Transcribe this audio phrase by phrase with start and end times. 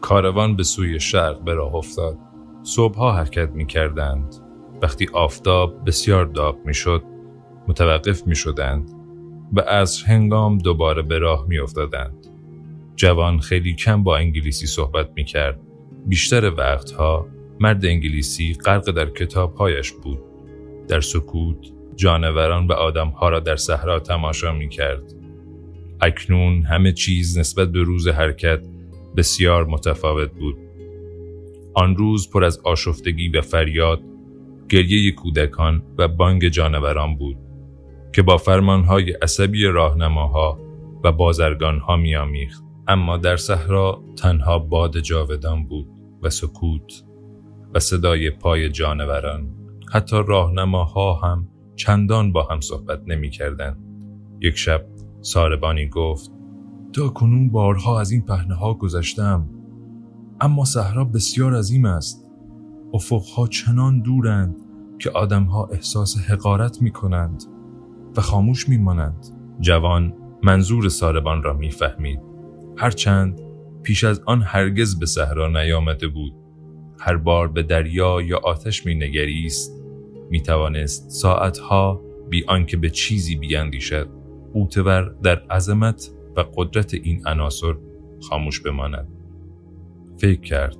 [0.00, 2.18] کاروان به سوی شرق به راه افتاد.
[2.62, 4.34] صبحها حرکت می کردند.
[4.82, 7.02] وقتی آفتاب بسیار داغ می شد،
[7.68, 8.90] متوقف می شدند
[9.52, 12.31] و از هنگام دوباره به راه می افتادند.
[12.96, 15.60] جوان خیلی کم با انگلیسی صحبت می کرد.
[16.06, 17.26] بیشتر وقتها
[17.60, 20.18] مرد انگلیسی غرق در کتابهایش بود.
[20.88, 25.02] در سکوت جانوران و آدمها را در صحرا تماشا می کرد.
[26.00, 28.60] اکنون همه چیز نسبت به روز حرکت
[29.16, 30.56] بسیار متفاوت بود.
[31.74, 34.00] آن روز پر از آشفتگی و فریاد،
[34.68, 37.36] گریه کودکان و بانگ جانوران بود
[38.12, 40.58] که با فرمانهای عصبی راهنماها
[41.04, 42.71] و بازرگانها میامیخت.
[42.88, 45.88] اما در صحرا تنها باد جاودان بود
[46.22, 47.04] و سکوت
[47.74, 49.54] و صدای پای جانوران
[49.92, 53.78] حتی راهنماها هم چندان با هم صحبت نمی کردن.
[54.40, 54.86] یک شب
[55.20, 56.30] ساربانی گفت
[56.92, 59.48] تا کنون بارها از این پهنه ها گذشتم
[60.40, 62.28] اما صحرا بسیار عظیم است
[62.94, 64.56] افقها چنان دورند
[64.98, 67.44] که آدمها احساس حقارت می کنند
[68.16, 69.26] و خاموش می مانند.
[69.60, 72.31] جوان منظور ساربان را می‌فهمید
[72.82, 73.40] هرچند
[73.82, 76.32] پیش از آن هرگز به صحرا نیامده بود.
[77.00, 79.82] هر بار به دریا یا آتش می نگریست
[80.30, 84.08] می توانست ساعتها بی آنکه به چیزی بیاندیشد
[84.52, 87.74] اوتور در عظمت و قدرت این عناصر
[88.28, 89.08] خاموش بماند.
[90.16, 90.76] فکر کرد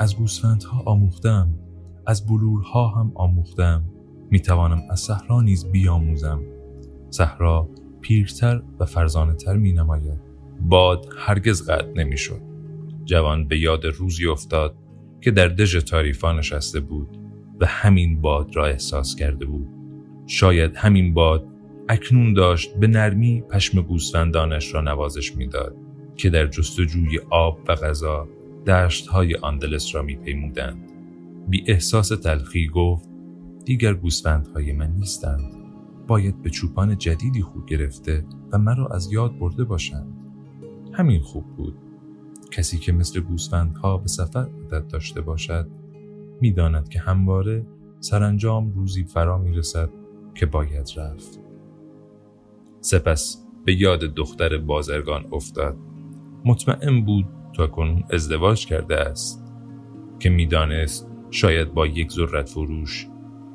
[0.00, 1.54] از گوسفندها آموختم
[2.06, 3.84] از بلورها هم آموختم
[4.30, 6.42] می توانم از صحرا نیز بیاموزم.
[7.10, 7.68] صحرا
[8.00, 10.27] پیرتر و فرزانه تر می نماید
[10.60, 12.40] باد هرگز قطع نمی شد
[13.04, 14.76] جوان به یاد روزی افتاد
[15.20, 17.18] که در دژ تاریفا نشسته بود
[17.60, 19.68] و همین باد را احساس کرده بود.
[20.26, 21.46] شاید همین باد
[21.88, 25.76] اکنون داشت به نرمی پشم گوسفندانش را نوازش می‌داد
[26.16, 28.28] که در جستجوی آب و غذا
[29.10, 30.92] های آندلس را میپیمودند.
[31.48, 33.08] بی احساس تلخی گفت
[33.64, 35.52] دیگر گوسفندهای من نیستند.
[36.06, 40.17] باید به چوپان جدیدی خود گرفته و مرا از یاد برده باشند.
[40.98, 41.74] همین خوب بود.
[42.50, 45.68] کسی که مثل گوسفندها به سفر عادت داشته باشد
[46.40, 47.66] می‌داند که همواره
[48.00, 49.90] سرانجام روزی فرا می‌رسد
[50.34, 51.40] که باید رفت.
[52.80, 55.76] سپس به یاد دختر بازرگان افتاد.
[56.44, 57.26] مطمئن بود
[57.56, 59.44] تا کنون ازدواج کرده است
[60.18, 63.08] که می‌دانست شاید با یک ذرت فروش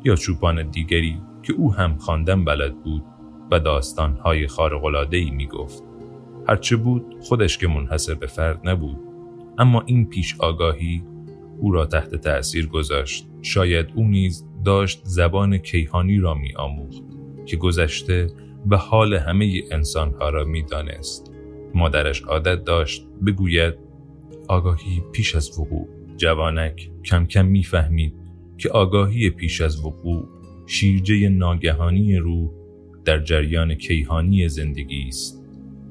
[0.04, 3.04] یا چوپان دیگری که او هم خواندن بلد بود
[3.52, 5.93] و داستانهای خارق‌العاده‌ای می‌گفت.
[6.48, 8.98] هرچه بود خودش که منحصر به فرد نبود.
[9.58, 11.04] اما این پیش آگاهی
[11.60, 13.28] او را تحت تأثیر گذاشت.
[13.42, 17.04] شاید او نیز داشت زبان کیهانی را می آموخت
[17.46, 18.28] که گذشته
[18.70, 21.32] و حال همه انسانها را می دانست.
[21.74, 23.74] مادرش عادت داشت بگوید
[24.48, 25.88] آگاهی پیش از وقوع.
[26.18, 28.14] جوانک کم کم می‌فهمید
[28.58, 30.28] که آگاهی پیش از وقوع
[30.68, 32.50] شیرجه ناگهانی روح
[33.06, 35.43] در جریان کیهانی زندگی است.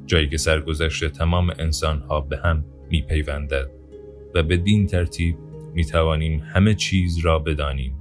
[0.07, 3.71] جایی که سرگذشت تمام انسانها به هم میپیوندد
[4.35, 5.37] و بدین ترتیب
[5.75, 7.97] می توانیم همه چیز را بدانیم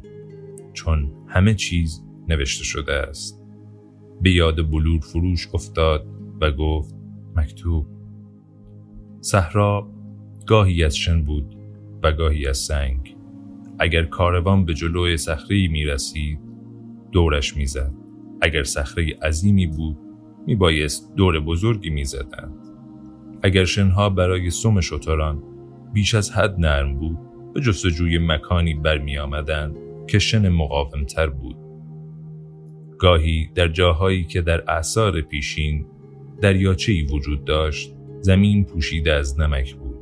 [0.73, 3.41] چون همه چیز نوشته شده است.
[4.21, 6.07] به یاد بلور فروش افتاد
[6.41, 6.95] و گفت
[7.35, 7.87] مکتوب.
[9.21, 9.91] صحرا
[10.47, 11.57] گاهی از شن بود
[12.03, 13.15] و گاهی از سنگ.
[13.79, 16.39] اگر کاروان به جلوی صخره می رسید
[17.11, 17.93] دورش می‌زد.
[18.41, 19.97] اگر صخره عظیمی بود
[20.47, 22.53] می بایست دور بزرگی می زدند.
[23.43, 25.43] اگر شنها برای سم شتران
[25.93, 27.17] بیش از حد نرم بود
[27.53, 29.75] به جستجوی مکانی برمی آمدند
[30.07, 31.55] که شن مقاومتر بود
[32.99, 35.85] گاهی در جاهایی که در اعثار پیشین
[36.41, 39.95] دریاچه‌ای وجود داشت زمین پوشیده از نمک بود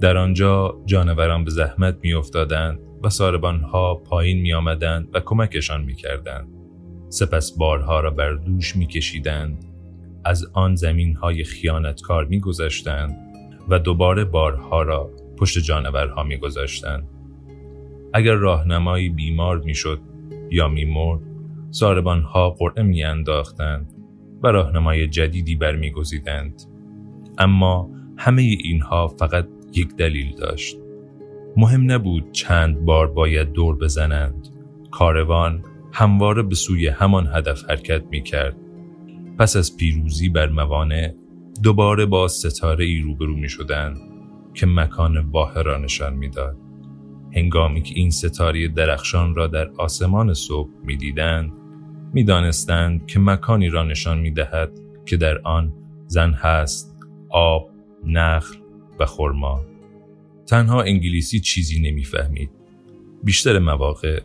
[0.00, 6.48] در آنجا جانوران به زحمت میافتادند و ساربانها پایین می آمدند و کمکشان می کردند.
[7.08, 9.64] سپس بارها را بر دوش می کشیدند.
[10.24, 13.16] از آن زمین های خیانتکار می گذاشتند
[13.68, 17.08] و دوباره بارها را پشت جانورها می گذاشتند.
[18.14, 20.00] اگر راهنمایی بیمار می شد
[20.50, 21.20] یا می مرد
[22.24, 23.92] ها قرعه میانداختند
[24.42, 26.62] و راهنمای جدیدی برمیگزیدند
[27.38, 30.76] اما همه اینها فقط یک دلیل داشت
[31.56, 34.48] مهم نبود چند بار باید دور بزنند
[34.90, 38.56] کاروان همواره به سوی همان هدف حرکت می کرد.
[39.40, 41.14] پس از پیروزی بر موانع
[41.62, 44.00] دوباره با ستاره ای روبرو می شدند
[44.54, 46.56] که مکان واحه را نشان می‌داد.
[47.34, 51.52] هنگامی که این ستاره درخشان را در آسمان صبح می‌دیدند
[52.12, 55.72] می‌دانستند که مکانی را نشان می‌دهد که در آن
[56.06, 56.96] زن هست
[57.30, 57.70] آب
[58.06, 58.56] نخل
[58.98, 59.64] و خرما.
[60.46, 62.50] تنها انگلیسی چیزی نمی‌فهمید
[63.24, 64.20] بیشتر مواقع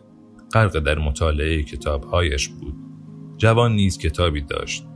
[0.52, 2.74] غرق در مطالعه کتابهایش بود.
[3.36, 4.86] جوان نیز کتابی داشت.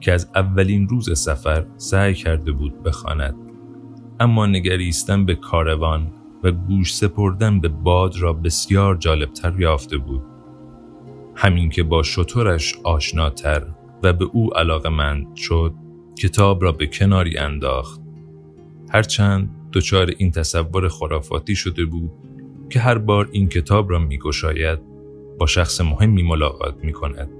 [0.00, 3.34] که از اولین روز سفر سعی کرده بود بخواند.
[4.20, 6.12] اما نگریستن به کاروان
[6.42, 10.22] و گوش سپردن به باد را بسیار جالبتر یافته بود.
[11.34, 13.66] همین که با شطورش آشناتر
[14.02, 14.50] و به او
[14.90, 15.74] مند شد
[16.18, 18.00] کتاب را به کناری انداخت.
[18.90, 22.10] هرچند دچار این تصور خرافاتی شده بود
[22.70, 24.78] که هر بار این کتاب را میگشاید
[25.38, 27.30] با شخص مهمی ملاقات می کند.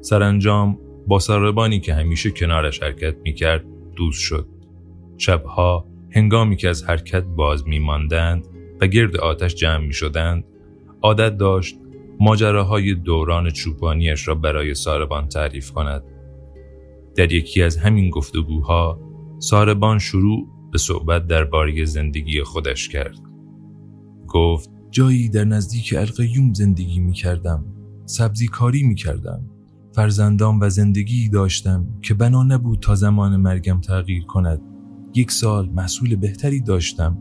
[0.00, 3.64] سرانجام با سربانی که همیشه کنارش حرکت می کرد
[3.96, 4.48] دوست شد.
[5.16, 8.48] شبها هنگامی که از حرکت باز می ماندند
[8.80, 10.44] و گرد آتش جمع می شدند
[11.02, 11.76] عادت داشت
[12.20, 16.02] ماجراهای دوران چوپانیش را برای ساربان تعریف کند.
[17.16, 19.00] در یکی از همین گفتگوها
[19.38, 23.18] ساربان شروع به صحبت درباره زندگی خودش کرد.
[24.28, 27.64] گفت جایی در نزدیک القیوم زندگی می کردم.
[28.06, 29.51] سبزی کاری می کردم.
[29.92, 34.60] فرزندان و زندگی داشتم که بنا نبود تا زمان مرگم تغییر کند.
[35.14, 37.18] یک سال محصول بهتری داشتم.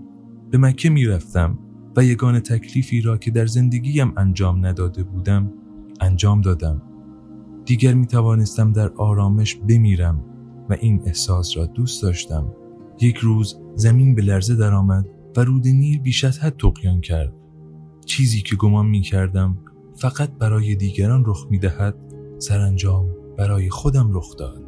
[0.52, 1.60] به مکه می رفتم
[1.96, 5.54] و یگان تکلیفی را که در زندگیم انجام نداده بودم
[6.02, 6.82] انجام دادم.
[7.66, 10.26] دیگر می توانستم در آرامش بمیرم
[10.70, 12.48] و این احساس را دوست داشتم.
[13.02, 15.06] یک روز زمین به لرزه درآمد
[15.38, 17.34] و رود نیل بیش از حد تقیان کرد.
[18.06, 19.58] چیزی که گمان می کردم
[19.96, 22.11] فقط برای دیگران رخ می دهد
[22.42, 23.08] سرانجام
[23.38, 24.64] برای خودم رخ داد.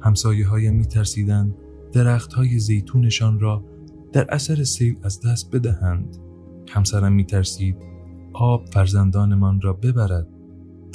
[0.00, 1.54] همسایه هایم می ترسیدند
[1.92, 3.64] درخت های زیتونشان را
[4.12, 6.16] در اثر سیل از دست بدهند.
[6.68, 7.76] همسرم می ترسید
[8.32, 10.28] آب فرزندانمان را ببرد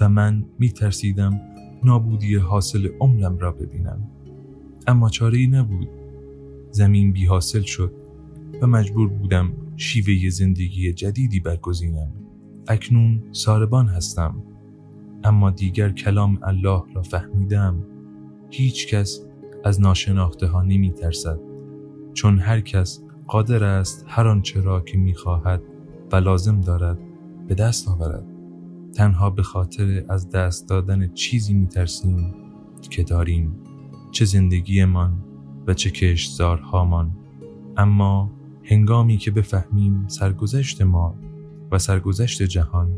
[0.01, 1.41] و من می ترسیدم
[1.83, 4.07] نابودی حاصل عمرم را ببینم.
[4.87, 5.89] اما چاره ای نبود.
[6.71, 7.93] زمین بی حاصل شد
[8.61, 12.11] و مجبور بودم شیوه زندگی جدیدی برگزینم
[12.67, 14.43] اکنون ساربان هستم
[15.23, 17.83] اما دیگر کلام الله را فهمیدم
[18.49, 19.25] هیچ کس
[19.63, 21.39] از ناشناخته ها نمی ترسد
[22.13, 25.61] چون هر کس قادر است هر آنچه را که می خواهد
[26.11, 26.97] و لازم دارد
[27.47, 28.25] به دست آورد.
[28.93, 32.33] تنها به خاطر از دست دادن چیزی می ترسیم
[32.89, 33.55] که داریم
[34.11, 35.23] چه زندگیمان
[35.67, 37.11] و چه کشتزارهامان.
[37.77, 38.31] اما
[38.63, 41.15] هنگامی که بفهمیم سرگذشت ما
[41.71, 42.91] و سرگذشت جهان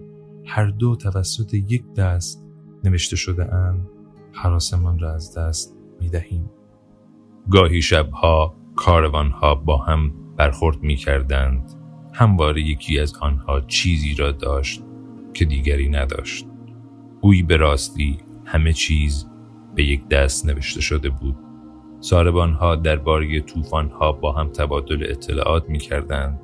[0.54, 2.46] هر دو توسط یک دست
[2.84, 3.88] نوشته شده اند
[4.34, 6.50] حراسمان را از دست می دهیم.
[7.50, 11.72] گاهی شبها کاروانها با هم برخورد می کردند.
[12.14, 14.84] همواره یکی از آنها چیزی را داشت
[15.34, 16.46] که دیگری نداشت.
[17.22, 19.28] گویی به راستی همه چیز
[19.76, 21.36] به یک دست نوشته شده بود.
[22.00, 23.44] ساربانها درباره
[24.00, 26.40] ها با هم تبادل اطلاعات می کردند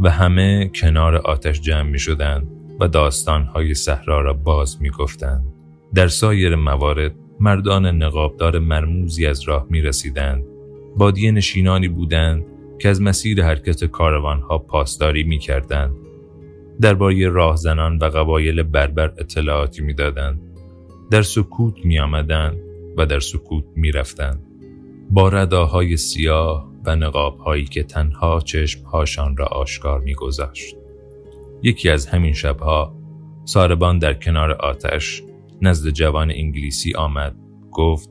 [0.00, 3.10] و همه کنار آتش جمع می شدند و
[3.54, 5.46] های صحرا را باز می گفتند.
[5.94, 10.44] در سایر موارد مردان نقابدار مرموزی از راه می رسیدند.
[10.96, 12.44] بادی نشینانی بودند
[12.78, 15.96] که از مسیر حرکت ها پاسداری می کردند.
[16.80, 20.40] درباره راهزنان و قبایل بربر اطلاعاتی می دادند.
[21.10, 22.56] در سکوت می آمدند
[22.96, 24.42] و در سکوت می رفتند.
[25.10, 30.76] با رداهای سیاه و نقابهایی که تنها چشمهاشان را آشکار میگذاشت.
[31.66, 32.96] یکی از همین شبها
[33.44, 35.22] ساربان در کنار آتش
[35.62, 37.36] نزد جوان انگلیسی آمد
[37.72, 38.10] گفت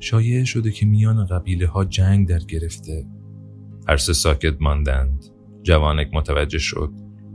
[0.00, 3.06] شایعه شده که میان قبیله ها جنگ در گرفته
[3.88, 5.24] هر سه ساکت ماندند
[5.62, 6.92] جوانک متوجه شد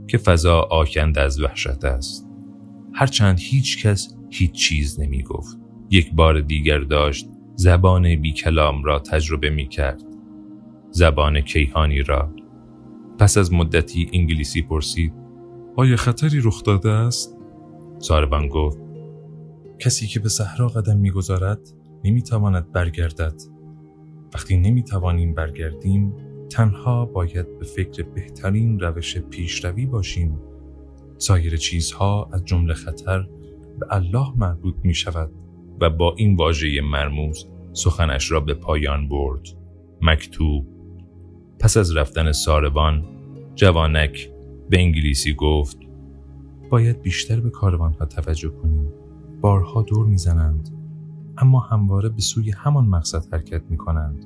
[0.08, 2.28] که فضا آکند از وحشت است
[2.94, 5.58] هرچند هیچ کس هیچ چیز نمی گفت
[5.90, 10.02] یک بار دیگر داشت زبان بی کلام را تجربه می کرد.
[10.90, 12.34] زبان کیهانی را.
[13.18, 15.19] پس از مدتی انگلیسی پرسید
[15.76, 17.38] آیا خطری رخ داده است؟
[17.98, 18.78] ساربان گفت
[19.78, 21.60] کسی که به صحرا قدم می‌گذارد
[22.04, 23.42] نمی‌تواند برگردد.
[24.34, 26.14] وقتی نمی‌توانیم برگردیم
[26.50, 30.40] تنها باید به فکر بهترین روش پیشروی باشیم.
[31.18, 33.28] سایر چیزها از جمله خطر
[33.78, 35.32] به الله مربوط می شود
[35.80, 39.46] و با این واژه مرموز سخنش را به پایان برد.
[40.02, 40.66] مکتوب
[41.58, 43.04] پس از رفتن ساربان
[43.54, 44.29] جوانک
[44.70, 45.78] به انگلیسی گفت
[46.70, 48.88] باید بیشتر به کاروان ها توجه کنیم.
[49.40, 50.68] بارها دور می‌زنند
[51.38, 54.24] اما همواره به سوی همان مقصد حرکت می کنند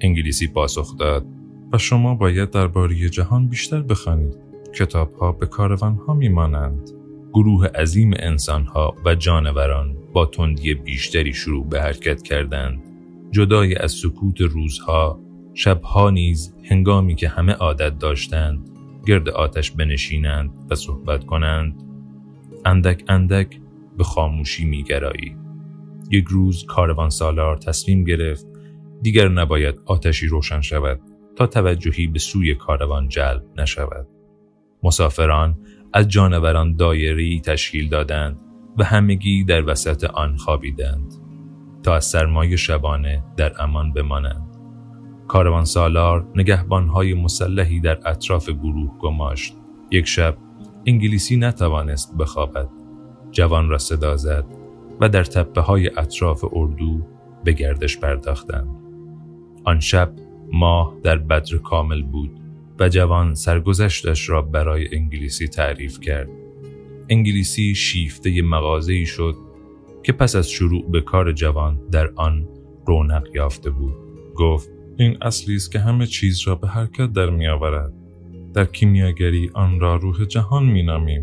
[0.00, 1.26] انگلیسی پاسخ داد
[1.72, 4.36] و شما باید درباره جهان بیشتر بخوانید.
[4.74, 6.90] کتاب ها به کاروان ها میمانند.
[7.32, 12.82] گروه عظیم انسان ها و جانوران با تندی بیشتری شروع به حرکت کردند.
[13.30, 15.20] جدای از سکوت روزها
[15.54, 18.77] شبها نیز هنگامی که همه عادت داشتند
[19.08, 21.82] گرد آتش بنشینند و صحبت کنند.
[22.64, 23.60] اندک اندک
[23.98, 25.36] به خاموشی میگرایی.
[26.10, 28.46] یک روز کاروان سالار تصمیم گرفت
[29.02, 31.00] دیگر نباید آتشی روشن شود
[31.36, 34.06] تا توجهی به سوی کاروان جلب نشود.
[34.82, 35.58] مسافران
[35.92, 38.40] از جانوران دایری تشکیل دادند
[38.78, 41.14] و همگی در وسط آن خوابیدند
[41.82, 44.47] تا از سرمای شبانه در امان بمانند.
[45.28, 49.56] کاروان سالار نگهبانهای مسلحی در اطراف گروه گماشت.
[49.90, 50.36] یک شب
[50.86, 52.68] انگلیسی نتوانست بخوابد.
[53.30, 54.44] جوان را صدا زد
[55.00, 57.02] و در تپه های اطراف اردو
[57.44, 58.68] به گردش پرداختند.
[59.64, 60.12] آن شب
[60.52, 62.30] ماه در بدر کامل بود
[62.80, 66.28] و جوان سرگذشتش را برای انگلیسی تعریف کرد.
[67.08, 69.34] انگلیسی شیفته مغازه‌ای شد
[70.02, 72.48] که پس از شروع به کار جوان در آن
[72.86, 73.94] رونق یافته بود.
[74.34, 77.92] گفت این اصلی است که همه چیز را به حرکت در می آورد.
[78.54, 81.22] در کیمیاگری آن را روح جهان می نامیم.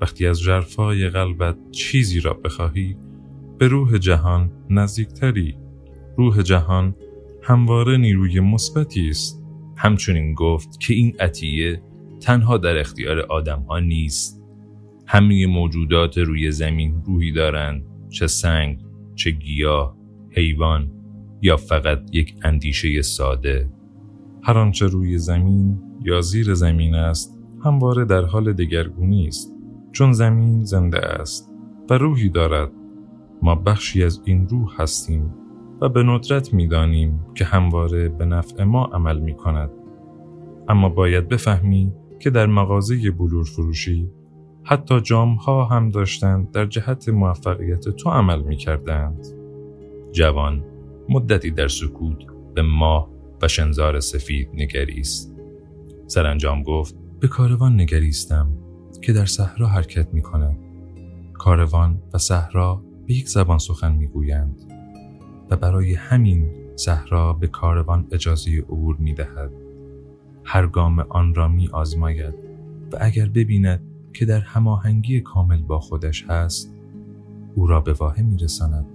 [0.00, 2.96] وقتی از جرفای قلبت چیزی را بخواهی
[3.58, 5.56] به روح جهان نزدیکتری.
[6.16, 6.94] روح جهان
[7.42, 9.42] همواره نیروی مثبتی است.
[9.76, 11.82] همچنین گفت که این عطیه
[12.20, 14.42] تنها در اختیار آدم ها نیست.
[15.06, 18.78] همه موجودات روی زمین روحی دارند چه سنگ،
[19.14, 19.96] چه گیاه،
[20.30, 20.95] حیوان
[21.42, 23.68] یا فقط یک اندیشه ساده
[24.42, 29.52] هر آنچه روی زمین یا زیر زمین است همواره در حال دگرگونی است
[29.92, 31.52] چون زمین زنده است
[31.90, 32.70] و روحی دارد
[33.42, 35.34] ما بخشی از این روح هستیم
[35.80, 39.70] و به ندرت می‌دانیم که همواره به نفع ما عمل می کند.
[40.68, 44.10] اما باید بفهمی که در مغازه بلور فروشی
[44.62, 49.26] حتی جام ها هم داشتند در جهت موفقیت تو عمل می کردند.
[50.12, 50.64] جوان
[51.08, 52.18] مدتی در سکوت
[52.54, 53.10] به ماه
[53.42, 55.36] و شنزار سفید نگریست.
[56.06, 58.52] سرانجام گفت به کاروان نگریستم
[59.02, 60.56] که در صحرا حرکت می کند.
[61.34, 64.60] کاروان و صحرا به یک زبان سخن می گویند
[65.50, 69.50] و برای همین صحرا به کاروان اجازه عبور می دهد.
[70.44, 72.34] هر گام آن را می آزماید
[72.92, 73.80] و اگر ببیند
[74.12, 76.74] که در هماهنگی کامل با خودش هست
[77.54, 78.86] او را به واحه می رساند.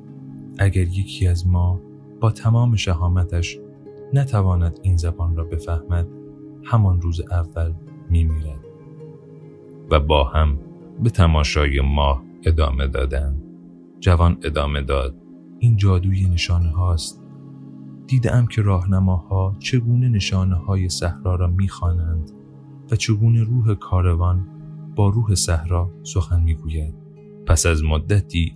[0.57, 1.81] اگر یکی از ما
[2.21, 3.59] با تمام شهامتش
[4.13, 6.07] نتواند این زبان را بفهمد
[6.63, 7.73] همان روز اول
[8.09, 8.65] میمیرد
[9.91, 10.59] و با هم
[11.03, 13.43] به تماشای ماه ادامه دادند.
[13.99, 15.15] جوان ادامه داد
[15.59, 17.21] این جادوی نشانه هاست.
[18.07, 22.31] دیدم که راهنماها چگونه نشانه های صحرا را می‌خوانند
[22.91, 24.47] و چگونه روح کاروان
[24.95, 26.95] با روح صحرا سخن می‌گوید.
[27.45, 28.55] پس از مدتی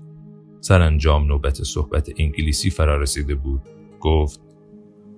[0.65, 3.61] سرانجام نوبت صحبت انگلیسی فرا رسیده بود.
[3.99, 4.41] گفت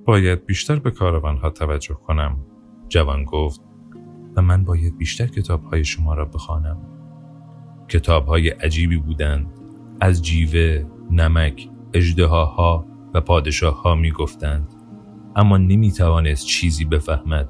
[0.05, 2.37] باید بیشتر به کاروانها توجه کنم.
[2.89, 3.61] جوان گفت
[4.35, 6.77] و من باید بیشتر کتاب های شما را بخوانم.
[7.87, 9.47] کتاب های عجیبی بودند.
[10.01, 14.73] از جیوه، نمک، اجدهاها و پادشاه ها می گفتند
[15.35, 17.49] اما نمی توانست چیزی بفهمد.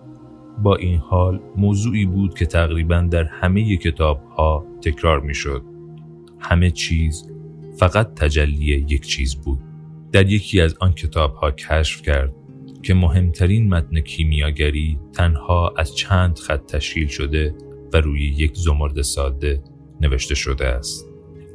[0.63, 5.63] با این حال موضوعی بود که تقریبا در همه کتاب ها تکرار می شد
[6.39, 7.36] همه چیز
[7.79, 9.59] فقط تجلی یک چیز بود.
[10.11, 12.33] در یکی از آن کتاب ها کشف کرد
[12.83, 17.55] که مهمترین متن کیمیاگری تنها از چند خط تشکیل شده
[17.93, 19.63] و روی یک زمرد ساده
[20.01, 21.05] نوشته شده است.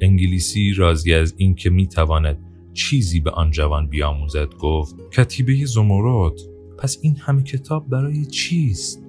[0.01, 2.39] انگلیسی راضی از اینکه می‌تواند
[2.73, 6.41] چیزی به آن جوان بیاموزد گفت کتیبه زمرد
[6.79, 9.05] پس این همه کتاب برای چیست؟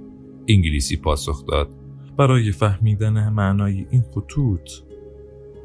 [0.47, 1.69] انگلیسی پاسخ داد
[2.17, 4.69] برای فهمیدن معنای این خطوط.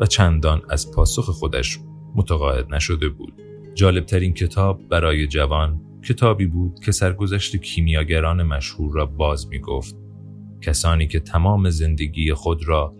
[0.00, 1.78] و چندان از پاسخ خودش
[2.14, 3.42] متقاعد نشده بود.
[3.74, 9.96] جالبترین کتاب برای جوان کتابی بود که سرگذشت کیمیاگران مشهور را باز می گفت.
[10.62, 12.94] کسانی که تمام زندگی خود را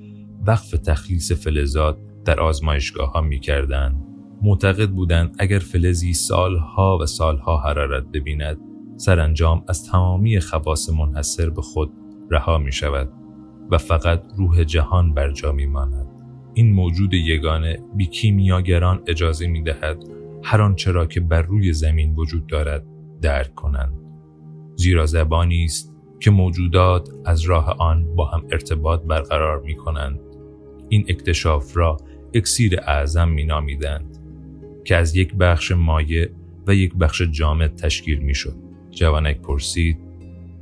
[0.46, 4.08] وقف تخلیص فلزات در آزمایشگاه ها می کردن.
[4.42, 8.58] معتقد بودند اگر فلزی سالها و سالها حرارت ببیند
[8.96, 11.92] سرانجام از تمامی خواص منحصر به خود
[12.30, 13.12] رها می شود
[13.70, 16.07] و فقط روح جهان بر جا می ماند.
[16.58, 20.04] این موجود یگانه بی کیمیاگران اجازه می دهد
[20.42, 22.86] هر آنچه را که بر روی زمین وجود دارد
[23.22, 23.92] درک کنند.
[24.76, 30.20] زیرا زبانی است که موجودات از راه آن با هم ارتباط برقرار می کنند
[30.88, 31.96] این اکتشاف را
[32.34, 34.18] اکسیر اعظم می نامیدند
[34.84, 36.28] که از یک بخش مایع
[36.66, 38.56] و یک بخش جامد تشکیل می شد
[38.90, 39.98] جوانک پرسید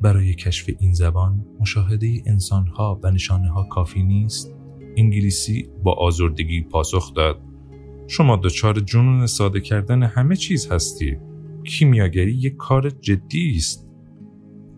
[0.02, 4.56] برای کشف این زبان مشاهده انسانها و نشانه ها کافی نیست؟
[4.96, 7.40] انگلیسی با آزردگی پاسخ داد.
[8.06, 11.16] شما دچار جنون ساده کردن همه چیز هستی.
[11.64, 13.88] کیمیاگری یک کار جدی است.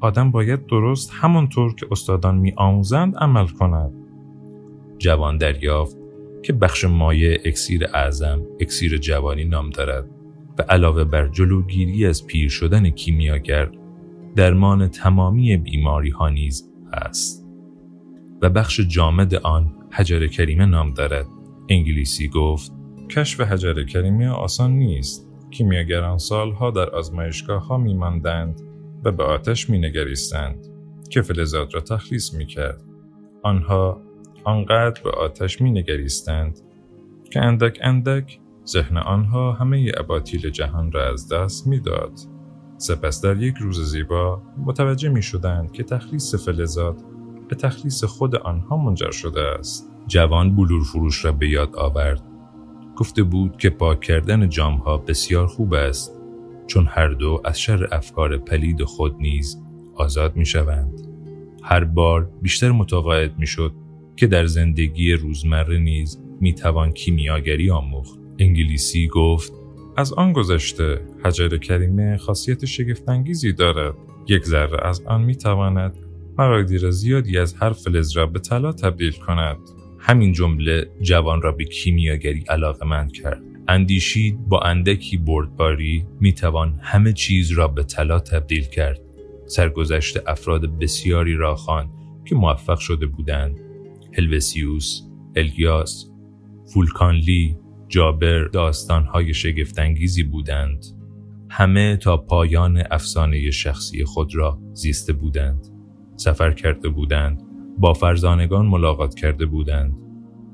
[0.00, 3.92] آدم باید درست همانطور که استادان می آموزند عمل کند.
[4.98, 5.96] جوان دریافت
[6.42, 10.10] که بخش مایه اکسیر اعظم اکسیر جوانی نام دارد
[10.58, 13.70] و علاوه بر جلوگیری از پیر شدن کیمیاگر
[14.36, 17.46] درمان تمامی بیماری ها نیز است
[18.42, 21.26] و بخش جامد آن حجر کریمه نام دارد.
[21.68, 22.72] انگلیسی گفت
[23.10, 25.28] کشف حجر کریمه آسان نیست.
[25.50, 28.60] کیمیاگران سالها در آزمایشگاه ها میماندند
[29.04, 30.66] و به آتش مینگریستند.
[31.10, 32.82] که فلزات را تخلیص می‌کرد.
[33.42, 34.00] آنها
[34.44, 36.60] آنقدر به آتش مینگریستند
[37.30, 42.12] که اندک اندک ذهن آنها همه اباطیل جهان را از دست می‌داد.
[42.76, 47.02] سپس در یک روز زیبا متوجه می شدند که تخلیص فلزات
[47.48, 49.90] به تخلیص خود آنها منجر شده است.
[50.06, 52.22] جوان بلور فروش را به یاد آورد.
[52.96, 56.20] گفته بود که پاک کردن جامها بسیار خوب است
[56.66, 59.62] چون هر دو از شر افکار پلید خود نیز
[59.94, 61.00] آزاد می شوند.
[61.62, 63.72] هر بار بیشتر متقاعد می شد
[64.16, 68.18] که در زندگی روزمره نیز می توان کیمیاگری آموخت.
[68.38, 69.52] انگلیسی گفت
[69.96, 73.94] از آن گذشته حجر کریمه خاصیت شگفتانگیزی دارد
[74.28, 75.96] یک ذره از آن می تواند
[76.38, 79.56] مقادیر زیادی از هر فلز را به طلا تبدیل کند.
[79.98, 83.42] همین جمله جوان را به کیمیاگری علاقه مند کرد.
[83.68, 89.00] اندیشید با اندکی بردباری می توان همه چیز را به طلا تبدیل کرد.
[89.46, 91.90] سرگذشت افراد بسیاری را خوان
[92.24, 93.60] که موفق شده بودند.
[94.12, 95.02] هلوسیوس
[95.36, 96.10] الیاس
[96.74, 97.56] فولکانلی
[97.88, 100.84] جابر داستانهای شگفتانگیزی بودند.
[101.50, 105.77] همه تا پایان افسانه شخصی خود را زیسته بودند.
[106.18, 107.42] سفر کرده بودند
[107.78, 110.00] با فرزانگان ملاقات کرده بودند.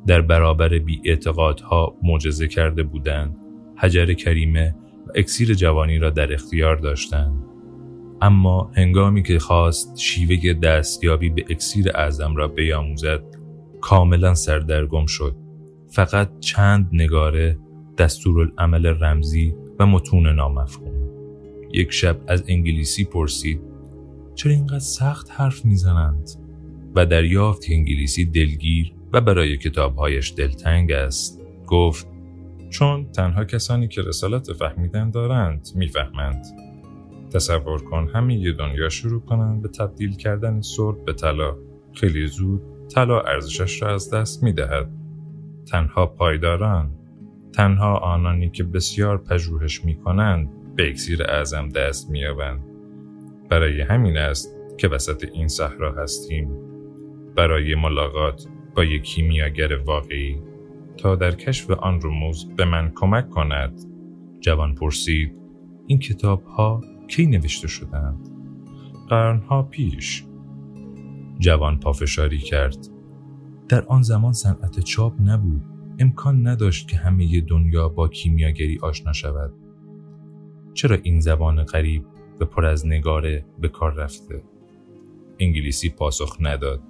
[0.07, 3.37] در برابر بی اعتقادها معجزه کرده بودند.
[3.77, 4.75] حجر کریمه
[5.07, 7.45] و اکسیر جوانی را در اختیار داشتند.
[8.21, 13.23] اما هنگامی که خواست شیوه دستیابی به اکسیر اعظم را بیاموزد
[13.81, 15.37] کاملا سردرگم شد.
[15.89, 17.59] فقط چند نگاره
[17.99, 20.95] دستورالعمل رمزی و متون نامفهوم.
[21.73, 23.74] یک شب از انگلیسی پرسید
[24.35, 26.31] چرا اینقدر سخت حرف می‌زنند؟
[26.95, 31.41] و دریافت که انگلیسی دلگیر و برای کتابهایش دلتنگ است.
[31.67, 32.07] گفت
[32.71, 36.45] چون تنها کسانی که رسالت فهمیدن دارند می‌فهمند.
[37.33, 41.57] تصور کن همه یه دنیا شروع کنند به تبدیل کردن سرب به طلا.
[41.93, 42.63] خیلی زود
[42.95, 44.91] طلا ارزشش را از دست می‌دهد.
[45.67, 46.91] تنها پایداران
[47.53, 52.25] تنها آنانی که بسیار پژوهش می کنند به اکسیر اعظم دست می
[53.51, 56.49] برای همین است که وسط این صحرا هستیم.
[57.37, 60.39] برای ملاقات با یک کیمیاگر واقعی
[60.97, 63.81] تا در کشف آن رموز به من کمک کند.
[64.41, 65.33] جوان پرسید
[65.87, 68.29] این کتاب ها کی نوشته شدند
[69.09, 70.25] قرنها پیش.
[71.39, 72.89] جوان پافشاری کرد.
[73.69, 75.63] در آن زمان صنعت چاپ نبود.
[75.99, 79.53] امکان نداشت که همه دنیا با کیمیاگری آشنا شود.
[80.75, 82.05] چرا این زبان غریب
[82.41, 84.43] و پر از نگاره به کار رفته.
[85.41, 86.81] انگلیسی پاسخ نداد.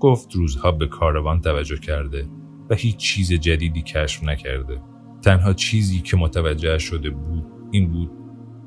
[0.00, 2.28] گفت روزها به کاروان توجه کرده
[2.70, 4.80] و هیچ چیز جدیدی کشف نکرده.
[5.22, 8.10] تنها چیزی که متوجه شده بود این بود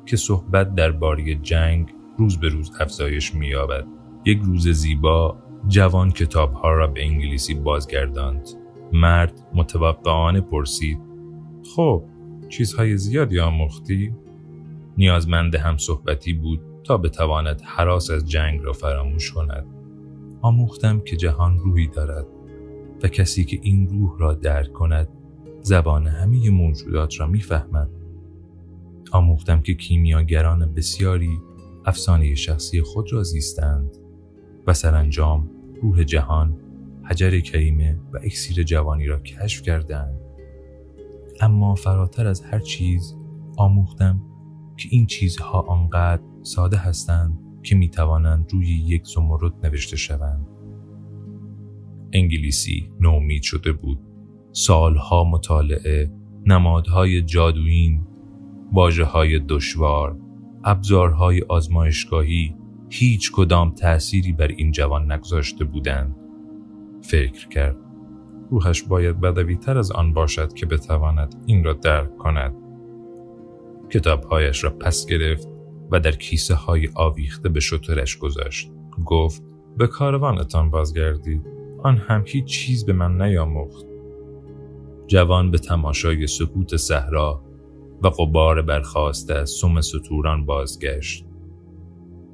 [0.05, 3.87] که صحبت درباره جنگ روز به روز افزایش می‌یابد.
[4.25, 8.49] یک روز زیبا جوان کتابها را به انگلیسی بازگرداند.
[8.93, 10.99] مرد متوقعانه پرسید
[11.75, 12.03] خب
[12.49, 14.13] چیزهای زیادی آموختی؟
[14.97, 19.65] نیازمند هم صحبتی بود تا بتواند حراس از جنگ را فراموش کند.
[20.41, 22.25] آموختم که جهان روحی دارد
[23.03, 25.07] و کسی که این روح را درک کند
[25.61, 27.89] زبان همه موجودات را می‌فهمد.
[29.11, 31.39] آموختم که کیمیاگران بسیاری
[31.85, 33.97] افسانه شخصی خود را زیستند
[34.67, 35.49] و سرانجام
[35.81, 36.57] روح جهان
[37.03, 40.19] حجر کریمه و اکسیر جوانی را کشف کردند.
[41.41, 43.15] اما فراتر از هر چیز
[43.57, 44.21] آموختم
[44.77, 50.47] که این چیزها آنقدر ساده هستند که می توانند روی یک زمرد نوشته شوند
[52.13, 53.99] انگلیسی نومید شده بود
[54.51, 56.11] سالها مطالعه
[56.45, 58.07] نمادهای جادویین
[58.71, 60.19] باجه های دشوار
[60.63, 62.55] ابزارهای آزمایشگاهی
[62.89, 66.15] هیچ کدام تأثیری بر این جوان نگذاشته بودند.
[67.01, 67.77] فکر کرد.
[68.49, 72.66] روحش باید بدوی تر از آن باشد که بتواند این را درک کند.
[73.89, 75.47] کتابهایش را پس گرفت
[75.91, 78.71] و در کیسه های آویخته به شترش گذاشت.
[79.05, 79.43] گفت
[79.77, 81.41] به کاروانتان بازگردید.
[81.83, 83.85] آن هم هیچ چیز به من نیاموخت.
[85.07, 87.43] جوان به تماشای سکوت صحرا
[88.03, 91.25] و قبار برخواسته از سم ستوران بازگشت.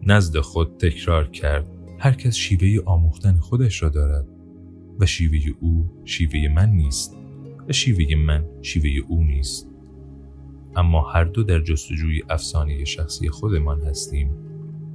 [0.03, 1.67] نزد خود تکرار کرد
[1.99, 4.27] هر کس شیوه آموختن خودش را دارد
[4.99, 7.17] و شیوه او شیوه من نیست.
[7.69, 9.72] و شیوه من شیوه او نیست.
[10.75, 14.31] اما هر دو در جستجوی افسانه شخصی خودمان هستیم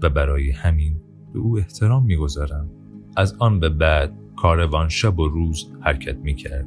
[0.02, 0.96] و برای همین
[1.32, 2.70] به او احترام می‌گذارم.
[3.16, 6.66] از آن به بعد کاروان شب و روز حرکت می کرد.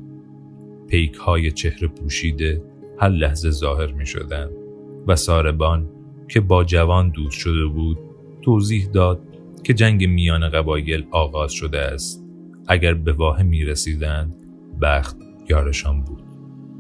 [0.88, 2.64] پیک های چهره پوشیده
[3.00, 4.50] هر لحظه ظاهر می شدن
[5.08, 5.90] و ساربان
[6.28, 7.98] که با جوان دوست شده بود
[8.42, 9.22] توضیح داد
[9.64, 12.26] که جنگ میان قبایل آغاز شده است.
[12.68, 14.36] اگر به واه می رسیدند
[14.82, 15.18] بخت
[15.50, 16.24] یارشان بود.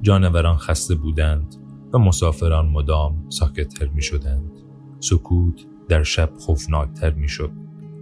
[0.02, 1.56] جانوران خسته بودند.
[1.93, 4.51] و مسافران مدام ساکتتر می شدند
[4.99, 7.51] سکوت در شب خوفناکتر می شد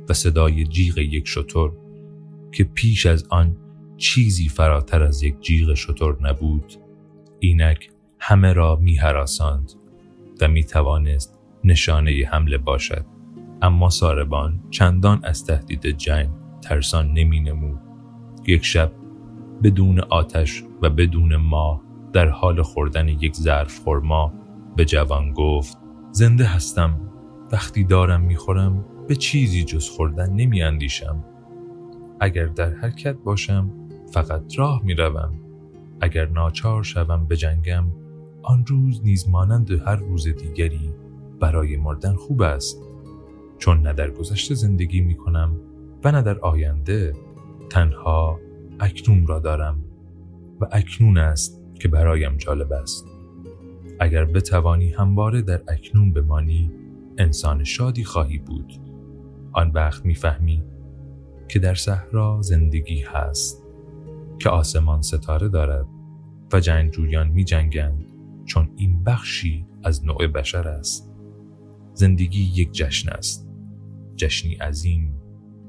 [0.09, 1.71] و صدای جیغ یک شطور
[2.51, 3.57] که پیش از آن
[3.97, 6.73] چیزی فراتر از یک جیغ شطور نبود
[7.39, 9.71] اینک همه را می حراساند
[10.41, 13.05] و می توانست نشانه حمله باشد.
[13.61, 16.29] اما ساربان چندان از تهدید جنگ
[16.61, 17.79] ترسان نمی نمود
[18.47, 18.91] یک شب
[19.63, 21.81] بدون آتش و بدون ماه
[22.13, 24.33] در حال خوردن یک ظرف خورما
[24.75, 25.77] به جوان گفت
[26.11, 27.01] زنده هستم
[27.51, 31.23] وقتی دارم می‌خورم به چیزی جز خوردن نمی اندیشم.
[32.19, 33.69] اگر در حرکت باشم
[34.13, 35.39] فقط راه می روم.
[36.01, 37.85] اگر ناچار شوم به جنگم
[38.41, 40.93] آن روز نیز مانند هر روز دیگری
[41.39, 42.81] برای مردن خوب است
[43.57, 45.55] چون نه در گذشته زندگی می کنم
[46.03, 47.13] و نه در آینده
[47.69, 48.39] تنها
[48.79, 49.83] اکنون را دارم
[50.61, 53.07] و اکنون است که برایم جالب است.
[53.99, 56.71] اگر بتوانی همواره در اکنون بمانی
[57.17, 58.73] انسان شادی خواهی بود.
[59.51, 60.63] آن وقت می‌فهمی
[61.47, 63.63] که در صحرا زندگی هست
[64.39, 65.85] که آسمان ستاره دارد
[66.53, 68.05] و جنگجویان می جنگند
[68.45, 71.11] چون این بخشی از نوع بشر است.
[71.93, 73.49] زندگی یک جشن است
[74.15, 75.15] جشنی عظیم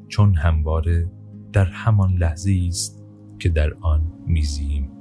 [0.09, 1.11] چون همواره
[1.53, 3.05] در همان لحظه است
[3.39, 5.00] که در آن میزیم.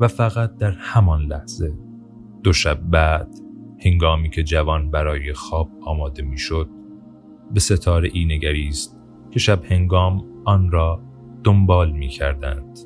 [0.00, 1.72] و فقط در همان لحظه
[2.42, 3.28] دو شب بعد
[3.84, 6.68] هنگامی که جوان برای خواب آماده می‌شد
[7.54, 8.96] به ستاره ای نگریست
[9.30, 11.02] که شب هنگام آن را
[11.44, 12.78] دنبال می کردند.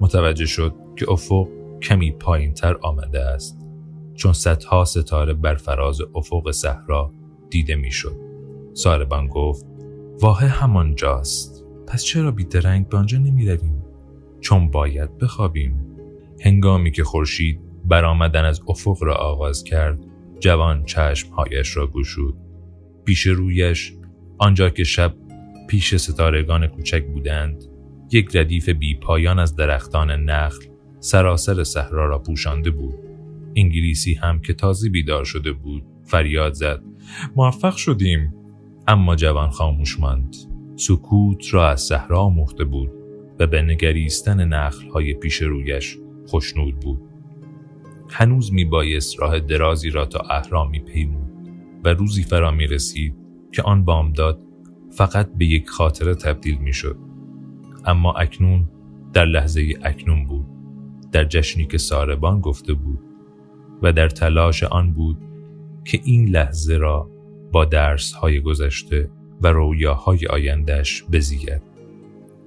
[0.00, 1.48] متوجه شد که افق
[1.82, 3.66] کمی پایین تر آمده است
[4.14, 7.12] چون صدها ستاره بر فراز افق صحرا
[7.50, 8.16] دیده می‌شد.
[8.72, 9.66] ساربان گفت
[10.20, 13.84] واه همانجاست پس چرا بیدرنگ به آنجا نمی رویم؟
[14.40, 15.93] چون باید بخوابیم
[16.40, 19.98] هنگامی که خورشید برآمدن از افق را آغاز کرد
[20.40, 22.34] جوان چشمهایش را گشود.
[23.04, 23.92] پیش رویش
[24.38, 25.14] آنجا که شب
[25.68, 27.64] پیش ستارگان کوچک بودند
[28.12, 30.64] یک ردیف بی پایان از درختان نخل
[31.00, 32.94] سراسر صحرا را پوشانده بود.
[33.56, 36.82] انگلیسی هم که تازه بیدار شده بود فریاد زد.
[37.36, 38.34] موفق شدیم.
[38.88, 40.36] اما جوان خاموش ماند.
[40.76, 42.90] سکوت را از صحرا مخته بود
[43.38, 47.00] و به نگریستن نخل های پیش رویش خوشنود بود
[48.10, 51.30] هنوز می بایست راه درازی را تا اهرام پیمود
[51.84, 53.14] و روزی فرا می رسید
[53.52, 54.40] که آن بامداد
[54.90, 56.96] فقط به یک خاطره تبدیل می شد.
[57.84, 58.68] اما اکنون
[59.12, 60.46] در لحظه اکنون بود
[61.12, 62.98] در جشنی که ساربان گفته بود
[63.82, 65.18] و در تلاش آن بود
[65.84, 67.10] که این لحظه را
[67.52, 69.10] با درس های گذشته
[69.42, 71.62] و رویاهای آیندهش بزید.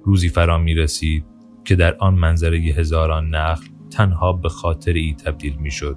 [0.04, 1.24] روزی فرا می رسید
[1.68, 5.96] که در آن منظره هزاران نخل تنها به خاطر ای تبدیل می شد.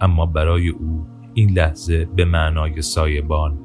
[0.00, 3.58] اما برای او این لحظه به معنای سایبان،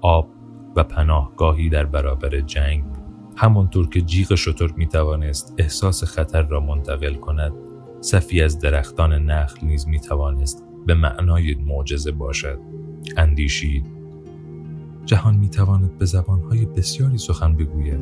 [0.00, 0.30] آب
[0.76, 3.04] و پناهگاهی در برابر جنگ بود.
[3.36, 7.52] همانطور که جیغ شطور می توانست احساس خطر را منتقل کند،
[8.00, 12.58] صفی از درختان نخل نیز می توانست به معنای معجزه باشد.
[13.16, 13.86] اندیشید
[15.04, 18.00] جهان می تواند به زبانهای بسیاری سخن بگوید